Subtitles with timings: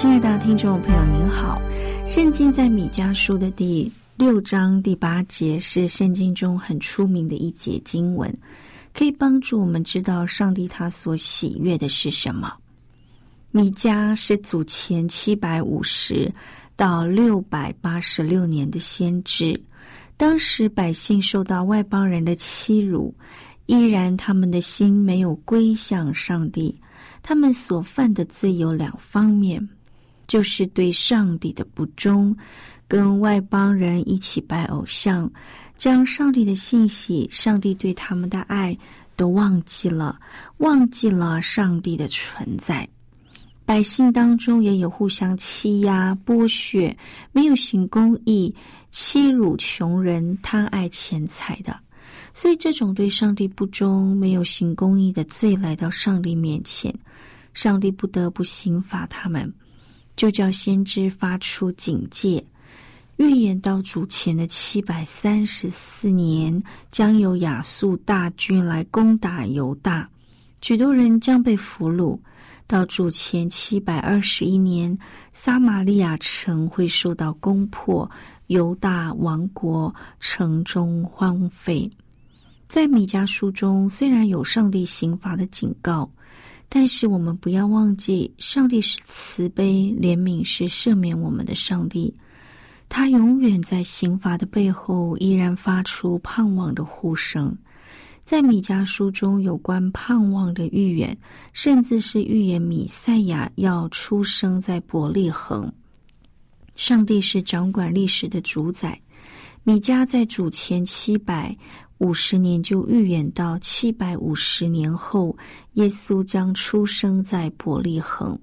[0.00, 1.60] 亲爱的听众朋友，您好。
[2.06, 8.34] 圣经在米迦书的第六章第八节是圣经中很出名的一节经文，
[8.94, 12.50] 可以帮助我们知道上帝他所喜悦的是什么。
[13.50, 16.32] 米迦是祖前七百五十
[16.76, 19.62] 到六百八十六年的先知，
[20.16, 23.14] 当时百姓受到外邦人的欺辱，
[23.66, 26.74] 依然他们的心没有归向上帝，
[27.22, 29.68] 他们所犯的罪有两方面。
[30.30, 32.36] 就是对上帝的不忠，
[32.86, 35.28] 跟外邦人一起拜偶像，
[35.76, 38.78] 将上帝的信息、上帝对他们的爱
[39.16, 40.20] 都忘记了，
[40.58, 42.88] 忘记了上帝的存在。
[43.64, 46.96] 百姓当中也有互相欺压、剥削、
[47.32, 48.54] 没有行公义、
[48.92, 51.76] 欺辱穷人、贪爱钱财的。
[52.32, 56.94] 所以，这种对上帝不忠、没有行公义的罪来到上帝面前，
[57.52, 59.52] 上帝不得不刑罚他们。
[60.20, 62.44] 就叫先知发出警戒，
[63.16, 70.06] 预言到主前的七百三十四年，将有亚述大军来攻打犹大，
[70.60, 72.18] 许多人将被俘虏。
[72.66, 74.94] 到主前七百二十一年，
[75.32, 78.08] 撒玛利亚城会受到攻破，
[78.48, 81.90] 犹大王国城中荒废。
[82.68, 86.10] 在米迦书中，虽然有上帝刑罚的警告。
[86.72, 92.14] 但是我们不要忘记，上帝是慈悲怜悯，是赦免我们的上帝。
[92.88, 97.56] 他永远在刑罚的背后，依然发出盼望的呼声。
[98.24, 101.18] 在米迦书中有关盼望的预言，
[101.52, 105.72] 甚至是预言米赛亚要出生在伯利恒。
[106.76, 109.00] 上帝是掌管历史的主宰。
[109.64, 111.56] 米迦在主前七百。
[112.00, 115.36] 五十年就预言到七百五十年后，
[115.74, 118.38] 耶稣将出生在伯利恒。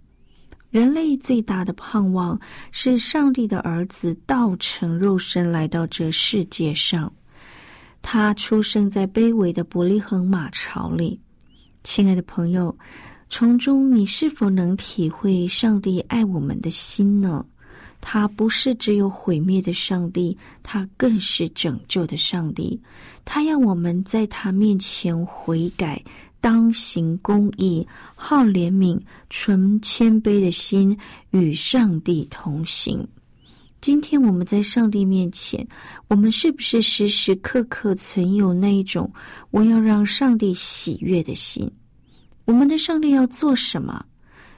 [0.69, 2.40] 人类最大的盼望
[2.72, 7.12] 是上帝的儿子道成肉身来到这世界上。
[8.03, 11.19] 他出生在卑微的伯利恒马槽里。
[11.84, 12.78] 亲爱的朋友，
[13.28, 17.44] 从中你是否能体会上帝爱我们的心呢？
[18.09, 22.79] 他不是只有毁灭的上帝，他更是拯救的上帝。
[23.25, 26.01] 他要我们在他面前悔改，
[26.40, 27.85] 当行公义，
[28.16, 28.97] 好怜悯，
[29.29, 30.97] 存谦卑的心，
[31.31, 33.06] 与上帝同行。
[33.81, 35.68] 今天我们在上帝面前，
[36.07, 39.12] 我们是不是时时刻刻存有那一种
[39.51, 41.69] 我要让上帝喜悦的心？
[42.45, 44.06] 我们的上帝要做什么？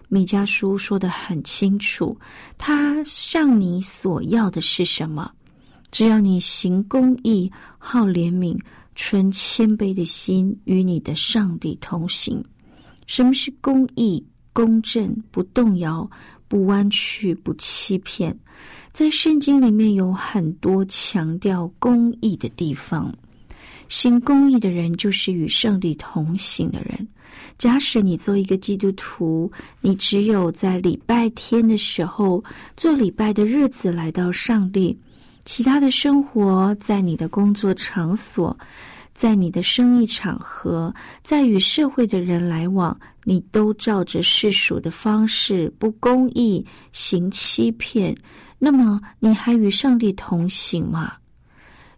[0.09, 2.17] 米迦书说的很清楚，
[2.57, 5.31] 他向你所要的是什么？
[5.91, 8.59] 只要你行公义、好怜悯、
[8.95, 12.43] 存谦卑的心，与你的上帝同行。
[13.05, 16.09] 什么是公义、公正、不动摇、
[16.47, 18.35] 不弯曲、不欺骗？
[18.91, 23.15] 在圣经里面有很多强调公义的地方。
[23.87, 27.07] 行公义的人，就是与上帝同行的人。
[27.57, 32.43] 假使你做一个基督徒，你只有在礼拜天的时候
[32.77, 34.97] 做礼拜的日子来到上帝，
[35.45, 38.57] 其他的生活在你的工作场所，
[39.13, 40.93] 在你的生意场合，
[41.23, 48.15] 在与社会的人来往，你都照着世俗的方式不公义行欺骗，
[48.57, 51.13] 那么你还与上帝同行吗？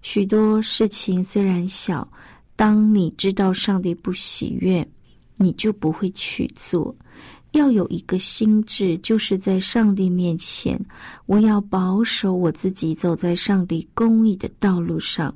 [0.01, 2.07] 许多事情虽然小，
[2.55, 4.87] 当你知道上帝不喜悦。
[5.41, 6.95] 你就不会去做。
[7.51, 10.79] 要有一个心智，就是在上帝面前，
[11.25, 15.35] 我要保守我自己，走在上帝公义的道路上，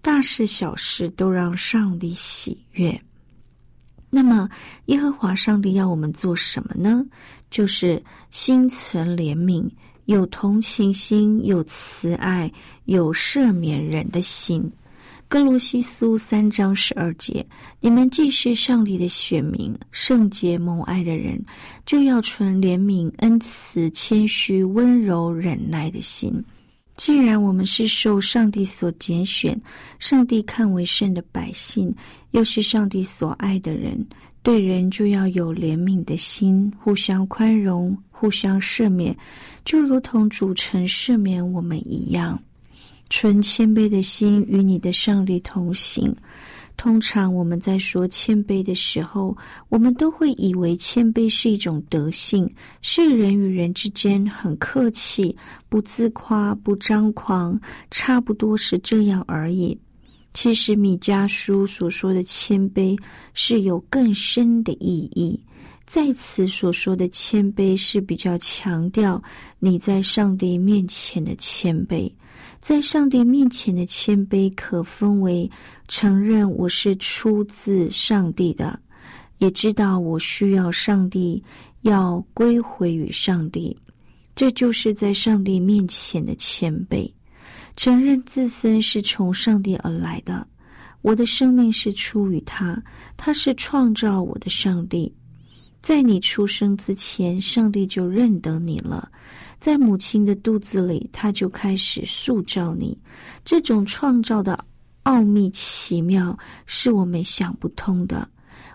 [0.00, 2.98] 大事小事都让上帝喜悦。
[4.08, 4.48] 那么，
[4.86, 7.04] 耶和华上帝要我们做什么呢？
[7.50, 9.68] 就是心存怜悯，
[10.06, 12.50] 有同情心，有慈爱，
[12.86, 14.72] 有赦免人的心。
[15.30, 17.46] 哥罗西书三章十二节：
[17.78, 21.40] 你们既是上帝的选民，圣洁蒙爱的人，
[21.86, 26.34] 就要存怜悯、恩慈、谦虚、温柔、忍耐的心。
[26.96, 29.56] 既然我们是受上帝所拣选、
[30.00, 31.94] 上帝看为圣的百姓，
[32.32, 34.04] 又是上帝所爱的人，
[34.42, 39.16] 对人就要有怜悯的心，互相宽容，互相赦免，
[39.64, 42.36] 就如同主曾赦免我们一样。
[43.10, 46.14] 存谦卑的心与你的上帝同行。
[46.76, 49.36] 通常我们在说谦卑的时候，
[49.68, 55.36] 我们都会以为谦卑是一种德性，是人与人之间很客气，
[55.68, 57.60] 不自夸，不张狂，
[57.90, 59.78] 差不多是这样而已。
[60.32, 62.98] 其实米迦书所说的谦卑
[63.34, 65.38] 是有更深的意义，
[65.84, 69.22] 在此所说的谦卑是比较强调
[69.58, 72.10] 你在上帝面前的谦卑。
[72.60, 75.50] 在上帝面前的谦卑，可分为
[75.88, 78.78] 承认我是出自上帝的，
[79.38, 81.42] 也知道我需要上帝，
[81.80, 83.76] 要归回于上帝。
[84.34, 87.10] 这就是在上帝面前的谦卑，
[87.76, 90.46] 承认自身是从上帝而来的，
[91.00, 92.80] 我的生命是出于他，
[93.16, 95.10] 他是创造我的上帝。
[95.82, 99.10] 在你出生之前，上帝就认得你了。
[99.60, 102.98] 在母亲的肚子里，他就开始塑造你。
[103.44, 104.58] 这种创造的
[105.02, 108.26] 奥秘奇妙，是我们想不通的。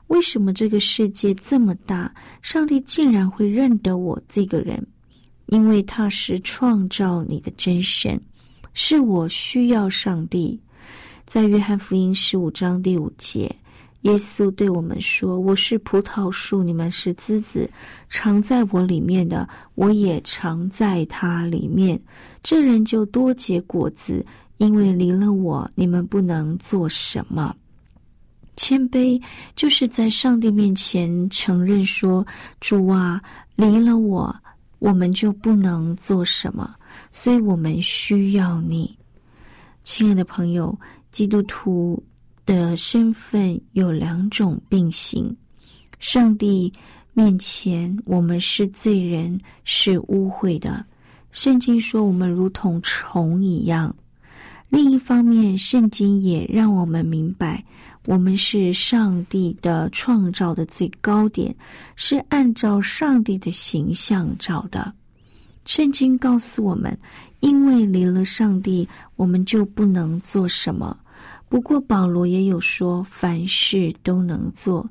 [0.08, 4.86] 为什么这个世界这么大，上帝竟然会认得我这个人？
[5.48, 8.20] 因为他是创造你的真神，
[8.74, 10.60] 是我需要上帝。
[11.26, 13.54] 在约翰福音十五章第五节。
[14.06, 17.68] 耶稣对我们说：“我是葡萄树，你们是枝子，
[18.08, 22.00] 常在我里面的，我也常在他里面。
[22.44, 24.24] 这人就多结果子，
[24.58, 27.56] 因为离了我，你们不能做什么。
[28.56, 29.20] 谦卑
[29.56, 32.24] 就是在上帝面前承认说：
[32.62, 33.20] 主啊，
[33.56, 34.34] 离了我，
[34.78, 36.76] 我们就不能做什么。
[37.10, 38.96] 所以我们需要你，
[39.82, 40.78] 亲爱的朋友，
[41.10, 42.02] 基督徒。”
[42.46, 45.36] 的身份有两种并行，
[46.00, 46.72] 上帝
[47.14, 50.86] 面前我们是罪人，是污秽的。
[51.32, 53.94] 圣经说我们如同虫一样。
[54.70, 57.64] 另一方面，圣经也让我们明白，
[58.08, 61.56] 我们是上帝的创造的最高点，
[61.96, 64.94] 是按照上帝的形象造的。
[65.66, 66.98] 圣经告诉我们，
[67.40, 70.98] 因为离了上帝，我们就不能做什么。
[71.48, 74.88] 不过，保罗也有说，凡事都能做。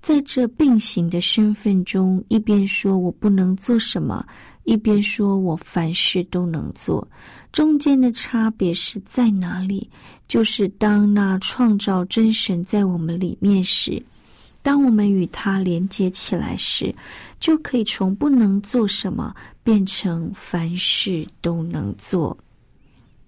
[0.00, 4.24] 在这并行的身份中，一边说我不能做什么，
[4.64, 7.06] 一边说我凡事都能做。
[7.52, 9.88] 中间的差别是在哪里？
[10.26, 14.02] 就是当那创造真神在我们里面时，
[14.62, 16.94] 当我们与他连接起来时，
[17.40, 22.36] 就可以从不能做什么变成凡事都能做。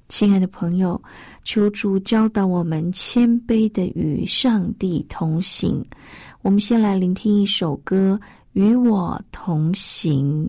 [0.08, 1.00] 亲爱的朋友。
[1.44, 5.84] 求主教导我们谦卑的与上帝同行。
[6.42, 8.18] 我们先来聆听一首歌，
[8.52, 10.48] 《与我同行》。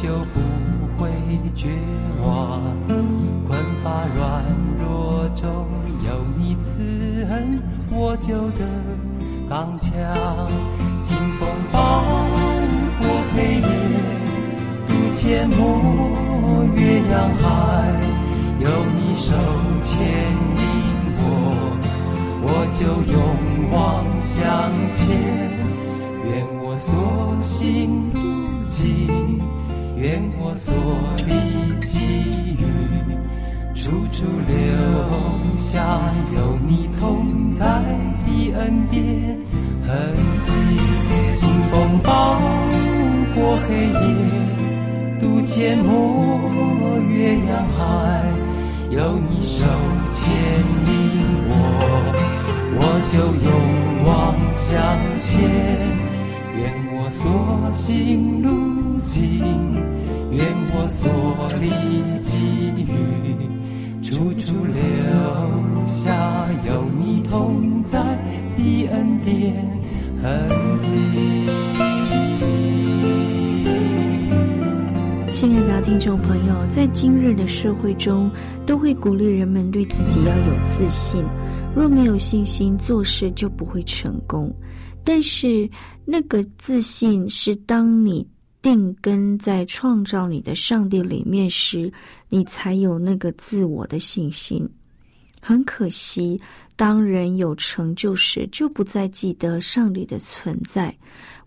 [0.00, 0.40] 就不
[0.96, 1.10] 会
[1.54, 1.68] 绝
[2.24, 2.58] 望。
[3.46, 4.42] 困乏软
[4.78, 5.66] 弱中
[6.06, 6.80] 有你慈
[7.28, 8.64] 恩，我就得
[9.46, 9.92] 刚强。
[11.02, 11.78] 清风伴
[12.98, 13.62] 过黑夜，
[14.86, 17.44] 渡阡陌越洋海，
[18.58, 19.36] 有你手
[19.82, 20.00] 牵
[20.56, 20.62] 引
[21.18, 21.76] 我，
[22.42, 22.80] 我就
[23.12, 23.14] 勇
[23.70, 24.40] 往向
[24.90, 24.98] 前。
[26.24, 26.30] 愿
[26.62, 28.18] 我所行路
[28.66, 29.40] 径，
[30.00, 30.74] 愿我所
[31.26, 32.00] 历际
[32.56, 32.64] 遇，
[33.74, 34.56] 处处留
[35.58, 36.00] 下
[36.34, 37.66] 有你同在
[38.24, 39.36] 的恩典
[39.86, 40.56] 痕迹。
[41.30, 42.40] 清风暴
[43.34, 44.00] 过黑夜，
[45.20, 48.24] 渡阡陌越洋海，
[48.90, 49.66] 有你手
[50.10, 50.32] 牵
[50.86, 51.52] 引我，
[52.72, 52.80] 我
[53.12, 53.48] 就勇
[54.06, 54.08] 往
[54.54, 54.80] 向
[55.20, 55.28] 前。
[56.56, 56.72] 愿
[57.10, 57.28] 所
[57.72, 59.42] 行路径，
[60.30, 61.10] 愿我所
[61.58, 61.68] 历
[62.22, 62.38] 际
[62.78, 67.98] 遇，处处留下有你同在
[68.56, 69.66] 的恩典
[70.22, 70.48] 痕
[70.78, 70.94] 迹。
[75.32, 78.30] 亲爱的听众朋友，在今日的社会中，
[78.64, 81.20] 都会鼓励人们对自己要有自信。
[81.74, 84.54] 若没有信心，做事就不会成功。
[85.04, 85.68] 但是，
[86.04, 88.26] 那个自信是当你
[88.62, 91.92] 定根在创造你的上帝里面时，
[92.28, 94.68] 你才有那个自我的信心。
[95.40, 96.38] 很可惜，
[96.76, 100.94] 当人有成就时，就不再记得上帝的存在。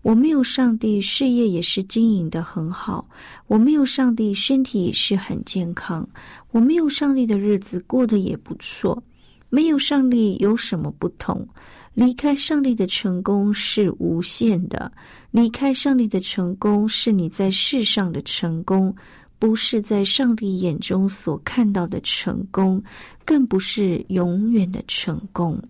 [0.02, 3.06] 我没有上帝，事业也是经营的很好；
[3.46, 6.04] 我没有上帝，身体也是很健康；
[6.50, 9.00] 我没有上帝的日子过得也不错。
[9.48, 11.46] 没有上帝有什么不同？
[11.94, 14.90] 离开上帝的成功是无限的，
[15.30, 18.94] 离开上帝的成功是你在世上的成功，
[19.38, 22.82] 不是在上帝眼中所看到的成功，
[23.24, 25.60] 更不是永远的成功。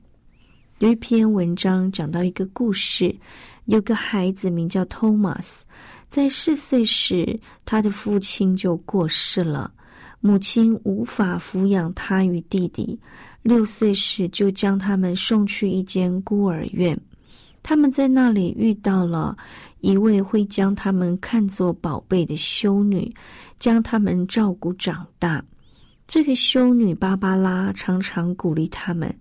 [0.79, 3.15] 有一篇文章讲到一个故事，
[3.67, 5.61] 有个孩子名叫 Thomas，
[6.09, 9.71] 在四岁时，他的父亲就过世了，
[10.21, 12.99] 母亲无法抚养他与弟弟。
[13.45, 16.99] 六岁时就将他们送去一间孤儿院，
[17.63, 19.37] 他们在那里遇到了
[19.81, 23.15] 一位会将他们看作宝贝的修女，
[23.59, 25.45] 将他们照顾长大。
[26.09, 29.15] 这个修女芭芭拉常常鼓励他们：“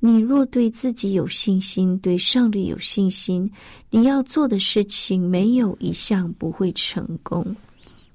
[0.00, 3.50] 你若对自己有信心，对上帝有信心，
[3.90, 7.54] 你要做的事情没有一项不会成功。”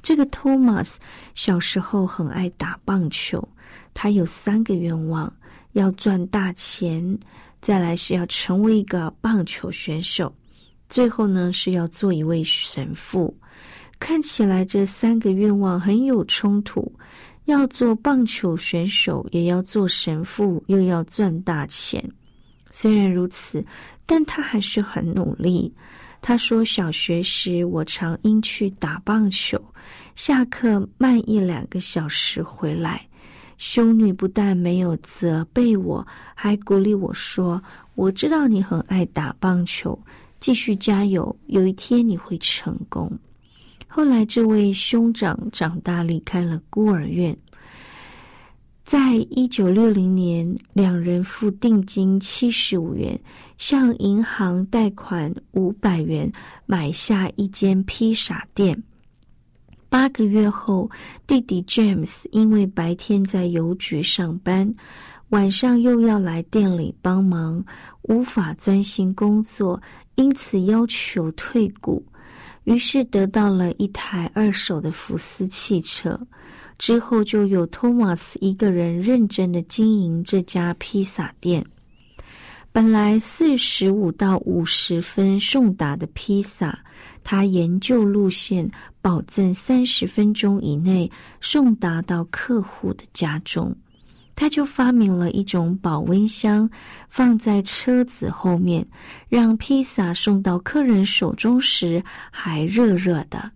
[0.02, 1.00] 这个托马斯
[1.36, 3.48] 小时候很爱打棒球，
[3.94, 5.32] 他有三个愿望。
[5.74, 7.18] 要赚大钱，
[7.62, 10.34] 再来是要成为一个棒球选手，
[10.90, 13.36] 最后呢是要做一位神父。
[14.00, 16.92] 看起来这三个愿望很有冲突，
[17.46, 22.04] 要做棒球选手，也要做神父，又要赚大钱。
[22.72, 23.64] 虽然如此，
[24.06, 25.74] 但他还是很努力。
[26.22, 29.62] 他说：“小学时，我常因去打棒球，
[30.16, 33.06] 下课慢一两个小时回来。”
[33.66, 36.06] 修女不但没有责备我，
[36.36, 37.64] 还鼓励我说
[37.96, 39.98] ：“我知道你很爱打棒球，
[40.42, 43.10] 继续加油，有一天你会成功。”
[43.88, 47.36] 后来，这位兄长长大，离开了孤儿院。
[48.84, 53.18] 在一九六零年，两人付定金七十五元，
[53.58, 56.30] 向银行贷款五百元，
[56.66, 58.84] 买下一间披萨店。
[59.94, 60.90] 八个月后，
[61.28, 64.74] 弟弟 James 因为白天在邮局上班，
[65.30, 67.64] 晚上又要来店里帮忙，
[68.02, 69.80] 无法专心工作，
[70.16, 72.04] 因此要求退股。
[72.64, 76.20] 于是得到了一台二手的福斯汽车。
[76.80, 81.64] 之后就有托马斯一个人认真的经营这家披萨店。
[82.72, 86.84] 本来四十五到五十分送达的披萨，
[87.24, 88.70] 他研究路线，
[89.02, 91.10] 保证三十分钟以内
[91.42, 93.76] 送达到客户的家中。
[94.36, 96.68] 他就发明了一种保温箱，
[97.08, 98.84] 放在车子后面，
[99.30, 103.52] 让披萨送到客人手中时还热热的。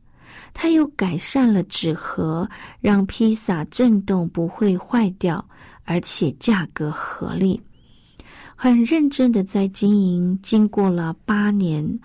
[0.54, 2.48] 他又改善了纸盒，
[2.80, 5.44] 让披萨震动不会坏掉，
[5.84, 7.60] 而且价格合理。
[8.56, 12.00] 很认真的在经营，经过了八年，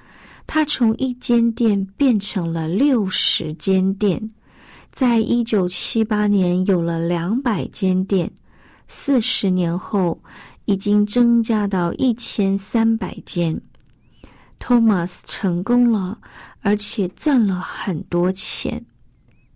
[0.54, 4.30] 他从一间店变成了六十间店，
[4.90, 8.30] 在一九七八年有了两百间店，
[8.86, 10.22] 四十年后
[10.66, 13.58] 已经增加到一千三百间。
[14.58, 16.18] 托马斯成功了，
[16.60, 18.84] 而且赚了很多钱，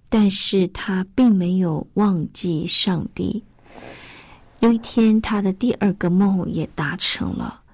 [0.08, 3.44] 但是他并没有忘记上帝。
[4.60, 7.64] 有一天，他的第二个梦也达成了。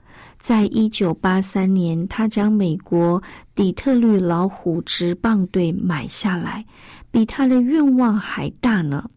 [0.42, 3.22] 在一九八三年，他将美国
[3.54, 6.66] 底特律老虎职棒队买下来，
[7.12, 9.08] 比他的愿望还大呢。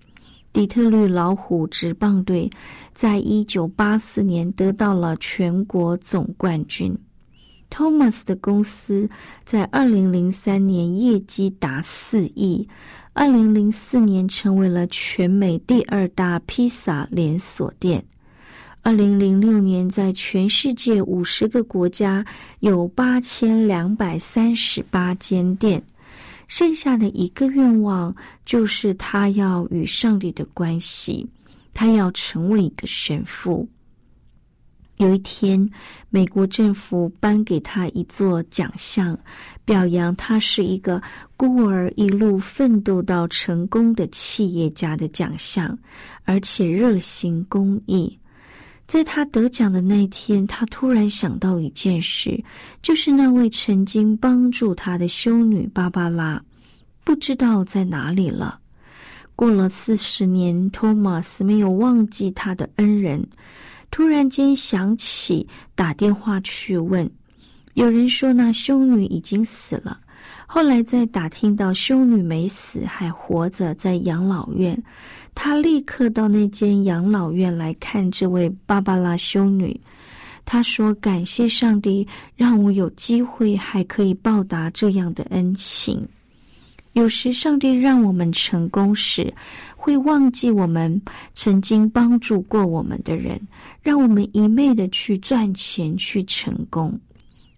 [0.53, 2.47] 底特律老虎职棒队
[2.93, 6.95] 在一九八四年得到了全国总冠军。
[7.71, 9.09] Thomas 的公司
[9.43, 12.69] 在二零零三年业绩达四亿，
[13.13, 18.05] 二零零四年成为了全美第二大披萨连锁店。
[18.85, 22.23] 二零零六年，在全世界五十个国家
[22.59, 25.81] 有八千两百三十八间店。
[26.47, 28.15] 剩下的一个愿望
[28.45, 31.27] 就是他要与上帝的关系，
[31.73, 33.67] 他要成为一个神父。
[34.97, 35.67] 有一天，
[36.11, 39.17] 美国政府颁给他一座奖项，
[39.65, 41.01] 表扬他是一个
[41.35, 45.75] 孤儿一路奋斗到成功的企业家的奖项，
[46.23, 48.15] 而且热心公益。
[48.87, 52.43] 在他得奖的那天，他突然想到一件事，
[52.81, 56.41] 就是那位曾经帮助他的修女芭芭拉，
[57.03, 58.59] 不知道在哪里了。
[59.35, 63.27] 过了四十年，托马斯没有忘记他的恩人。
[63.91, 67.09] 突然间想起打电话去问，
[67.73, 69.99] 有人说那修女已经死了。
[70.55, 74.81] 后来再打听到修女没死，还活着，在养老院。
[75.33, 79.77] 他立刻到那间养老院来看这位芭芭拉修女。
[80.45, 86.07] 他说：“感谢上帝，让我有机会还可以报答这样的恩情。
[86.93, 89.33] 有时上帝让我们成功时。”
[89.75, 91.01] 会忘记我们
[91.33, 93.37] 曾经帮助过我们的人，
[93.81, 96.97] 让我们一昧的去赚钱去成功。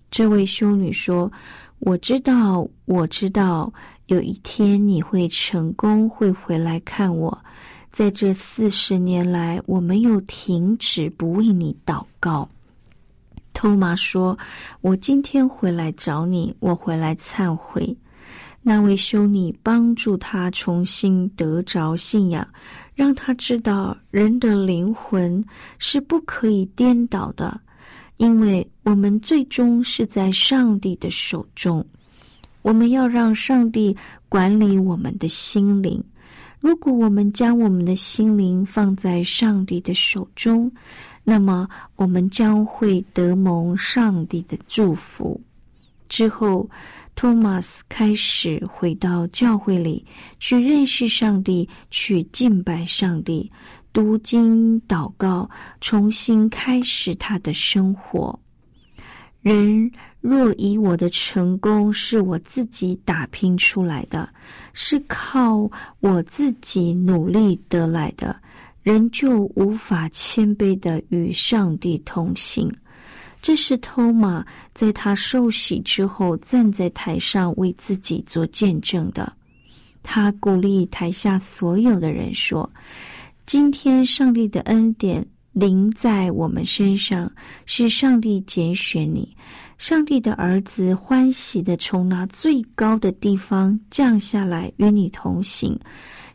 [0.09, 1.31] 这位修女说
[1.79, 3.71] ：“我知道，我知道，
[4.07, 7.37] 有一天你会成功，会回来看我。
[7.91, 12.49] 在这四十年来，我没有停止不为你祷告。”
[13.53, 14.37] 托马说
[14.81, 17.95] ：“我今天回来找你，我回来忏悔。”
[18.61, 22.45] 那位修女帮助他重新得着信仰，
[22.93, 25.43] 让他知道人的灵魂
[25.79, 27.59] 是不可以颠倒的，
[28.17, 31.85] 因为我们最终是在上帝的手中。
[32.61, 33.95] 我们要让上帝
[34.27, 36.03] 管理我们的心灵。
[36.59, 40.71] 如果我们将我们的心灵放在上帝的手中，
[41.23, 45.39] 那么我们将会得蒙上帝的祝福。
[46.09, 46.69] 之后。
[47.17, 50.05] 托马斯开始回到教会里
[50.37, 53.51] 去认识上帝，去敬拜上帝，
[53.97, 55.49] 读经祷告，
[55.81, 58.39] 重新开始他的生活。
[59.41, 64.29] 人若以我的成功是我自己打拼出来的，
[64.71, 65.67] 是靠
[65.99, 68.39] 我自己努力得来的，
[68.83, 72.71] 人就无法谦卑的与上帝同行。
[73.41, 79.33] 这是托马在他受洗之后站在台上为自己做见证的。
[80.03, 82.69] 他鼓励台下所有的人说
[83.47, 87.31] ：“今天上帝的恩典临在我们身上，
[87.65, 89.33] 是上帝拣选你，
[89.77, 95.79] 上帝的儿子欢喜的从那最高的地方降下来与你同行，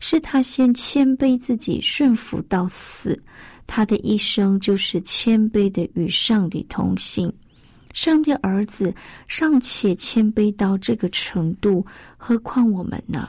[0.00, 3.22] 是他先谦卑自己，顺服到死。”
[3.68, 7.30] 他的一生就是谦卑的与上帝同行。
[7.92, 8.92] 上帝儿子
[9.28, 11.84] 尚且谦卑到这个程度，
[12.16, 13.28] 何况我们呢？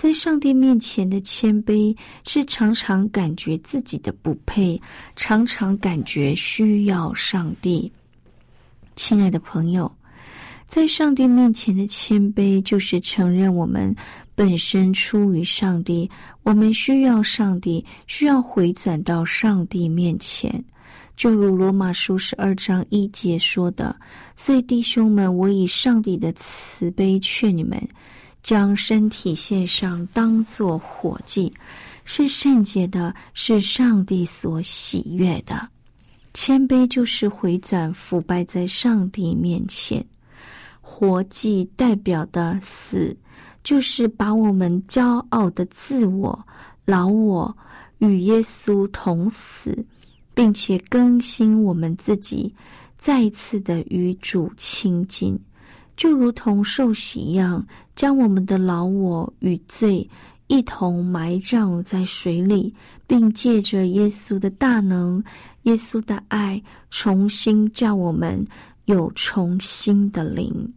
[0.00, 4.80] 在上帝面前的谦卑，是常常感觉自己的不配，
[5.14, 7.92] 常常感觉需要上帝。
[8.96, 9.94] 亲爱的朋友。
[10.66, 13.94] 在上帝面前的谦卑，就是承认我们
[14.34, 16.10] 本身出于上帝，
[16.44, 20.64] 我们需要上帝，需要回转到上帝面前。
[21.14, 23.94] 就如罗马书十二章一节说的
[24.34, 27.78] ：“所以弟兄们，我以上帝的慈悲劝你们，
[28.42, 31.52] 将身体献上，当作火祭，
[32.04, 35.68] 是圣洁的，是上帝所喜悦的。
[36.32, 40.04] 谦卑就是回转，腐败在上帝面前。”
[40.80, 43.16] 活祭代表的死，
[43.62, 46.38] 就是把我们骄傲的自我、
[46.84, 47.56] 老我
[47.98, 49.82] 与耶稣同死，
[50.34, 52.54] 并且更新我们自己，
[52.98, 55.38] 再一次的与主亲近。
[56.00, 57.62] 就如同受洗一样，
[57.94, 60.08] 将我们的老我与罪
[60.46, 62.74] 一同埋葬在水里，
[63.06, 65.22] 并借着耶稣的大能、
[65.64, 68.42] 耶稣的爱，重新叫我们
[68.86, 70.72] 有重新的灵。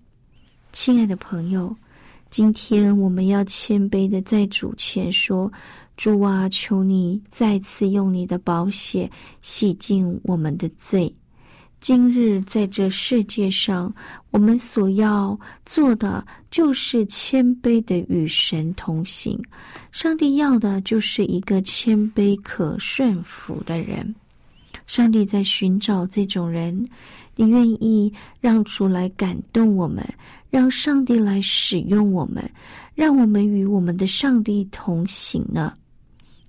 [0.73, 1.73] 亲爱的朋友，
[2.29, 5.49] 今天我们要谦卑的在主前说。
[5.95, 9.09] 主啊，求你再次用你的宝血
[9.41, 11.15] 洗净我们的罪。
[11.83, 13.93] 今日在这世界上，
[14.31, 19.37] 我们所要做的就是谦卑的与神同行。
[19.91, 24.15] 上帝要的就是一个谦卑可顺服的人。
[24.87, 26.87] 上帝在寻找这种人。
[27.35, 30.07] 你愿意让主来感动我们，
[30.49, 32.49] 让上帝来使用我们，
[32.95, 35.73] 让我们与我们的上帝同行呢？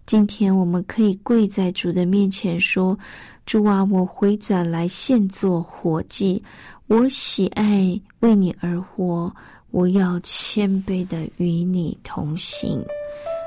[0.07, 2.97] 今天我们可以跪在主的面前说
[3.46, 6.42] ：“主啊，我回转来现做活祭，
[6.87, 9.33] 我喜爱为你而活，
[9.70, 12.83] 我要谦卑的与你同行。”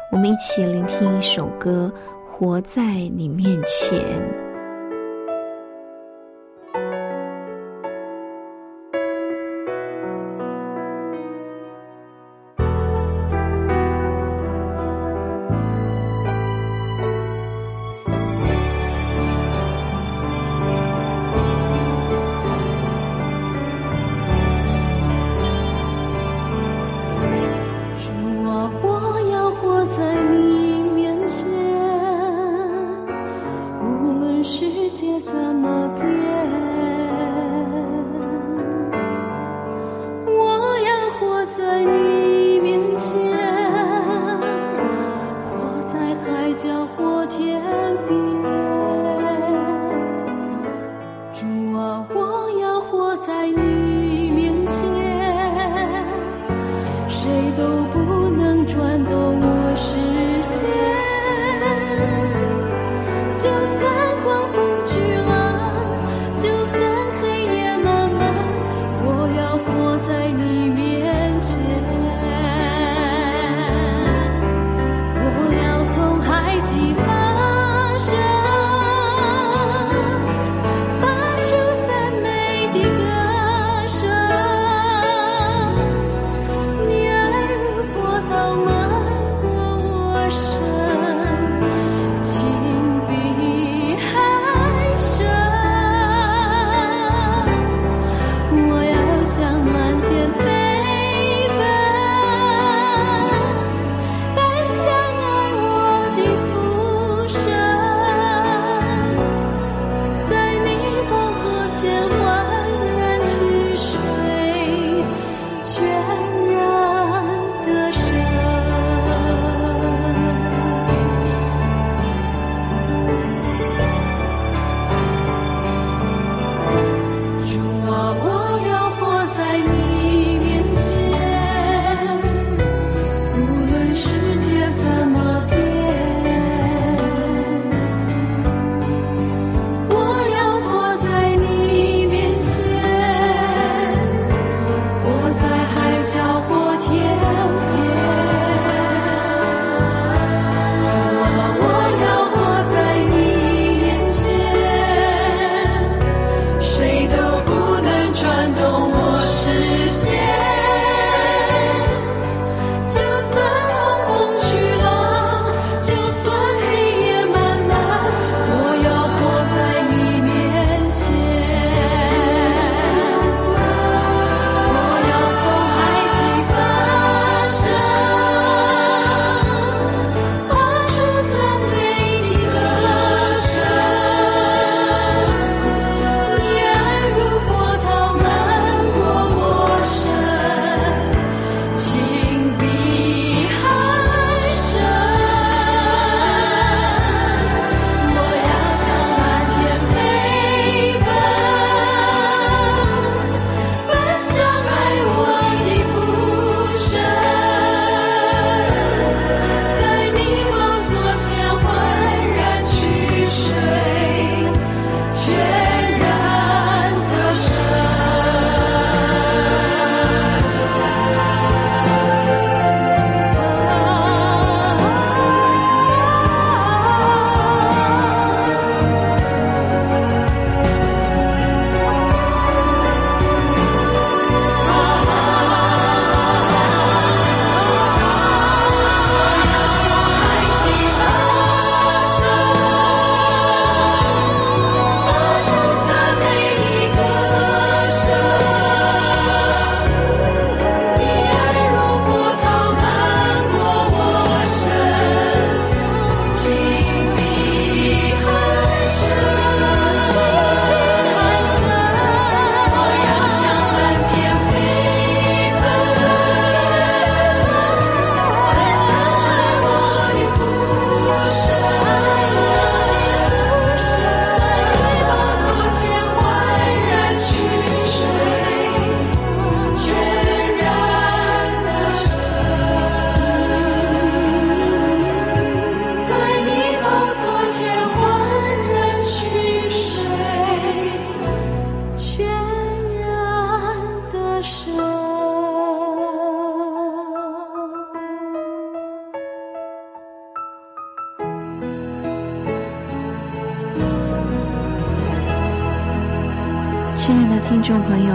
[0.10, 1.91] 我们一起聆听一首歌，
[2.31, 3.99] 《活在你面前》。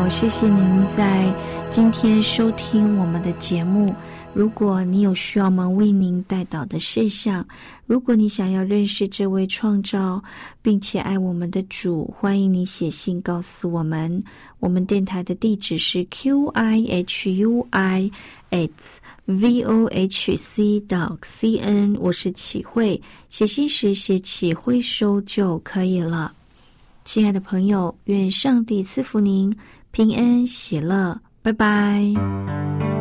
[0.08, 1.32] 谢谢您在
[1.70, 3.94] 今天收听我们的节目。
[4.34, 7.46] 如果你有需要我们为您带导的事项，
[7.86, 10.22] 如果你想要认识这位创造
[10.62, 14.22] 并且爱我们的主，欢迎你写信告诉我们。
[14.58, 18.10] 我们电台的地址是 q i h u i
[18.50, 21.96] s v o h c 到 c n。
[22.00, 26.32] 我是启慧，写信时写启慧收就可以了。
[27.04, 29.54] 亲爱的朋友，愿上帝赐福您
[29.92, 32.91] 平安喜乐，拜拜。